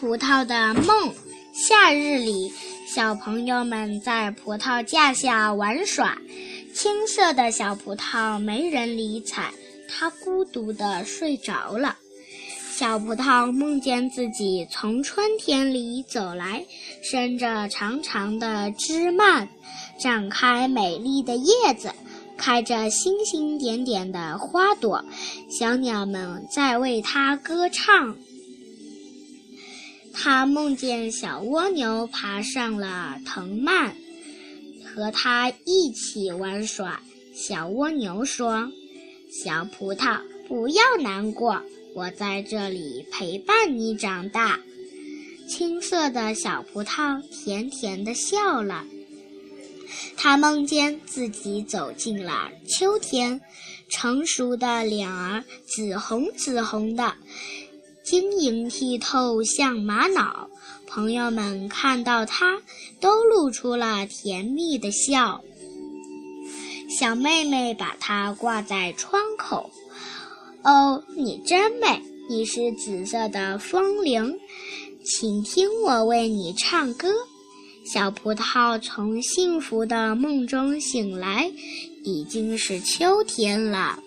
[0.00, 1.12] 葡萄的梦。
[1.52, 2.52] 夏日里，
[2.86, 6.16] 小朋友们在葡萄架下玩耍。
[6.72, 9.52] 青色的小葡萄没人理睬，
[9.88, 11.96] 它孤独地睡着了。
[12.70, 16.64] 小葡萄梦见自己从春天里走来，
[17.02, 19.48] 伸着长长的枝蔓，
[19.98, 21.90] 展开美丽的叶子，
[22.36, 25.04] 开着星星点点的花朵，
[25.50, 28.14] 小鸟们在为它歌唱。
[30.30, 33.96] 他梦见小蜗牛爬上了藤蔓，
[34.84, 37.00] 和他一起玩耍。
[37.34, 38.70] 小蜗牛说
[39.32, 41.62] ：“小葡萄，不要难过，
[41.94, 44.60] 我在这里陪伴你长大。”
[45.48, 48.84] 青色的小葡萄甜甜的笑了。
[50.14, 53.40] 他梦见自己走进了秋天，
[53.88, 57.14] 成熟的脸儿紫红紫红的。
[58.10, 60.48] 晶莹剔透，像玛瑙。
[60.86, 62.58] 朋友们看到它，
[62.98, 65.44] 都露出了甜蜜的笑。
[66.88, 69.70] 小妹妹把它挂在窗口。
[70.62, 72.02] 哦，你真美！
[72.30, 74.40] 你是紫色的风铃，
[75.04, 77.12] 请听我为你唱歌。
[77.84, 81.52] 小葡萄从幸福的梦中醒来，
[82.04, 84.02] 已经是秋天了。